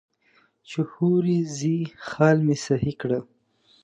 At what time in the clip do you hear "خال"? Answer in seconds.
2.07-2.37